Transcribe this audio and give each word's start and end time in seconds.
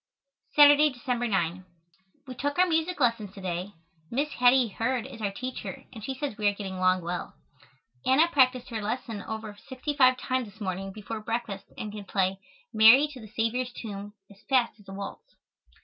Saturday, 0.55 0.89
December 0.89 1.27
9. 1.27 1.63
We 2.25 2.33
took 2.33 2.57
our 2.57 2.65
music 2.65 2.99
lessons 2.99 3.35
to 3.35 3.41
day. 3.41 3.73
Miss 4.09 4.29
Hattie 4.29 4.69
Heard 4.69 5.05
is 5.05 5.21
our 5.21 5.29
teacher 5.31 5.83
and 5.93 6.03
she 6.03 6.15
says 6.15 6.39
we 6.39 6.47
are 6.47 6.55
getting 6.55 6.73
along 6.73 7.03
well. 7.03 7.35
Anna 8.03 8.27
practiced 8.27 8.69
her 8.69 8.81
lesson 8.81 9.21
over 9.21 9.55
sixty 9.69 9.93
five 9.95 10.17
times 10.17 10.49
this 10.49 10.59
morning 10.59 10.91
before 10.91 11.19
breakfast 11.19 11.65
and 11.77 11.91
can 11.91 12.05
play 12.05 12.39
"Mary 12.73 13.09
to 13.09 13.19
the 13.21 13.27
Saviour's 13.27 13.71
Tomb" 13.71 14.13
as 14.31 14.41
fast 14.49 14.79
as 14.79 14.89
a 14.89 14.91
waltz. 14.91 15.35